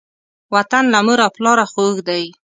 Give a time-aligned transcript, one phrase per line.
[0.55, 2.23] وطن له مور او پلاره خوږ دی.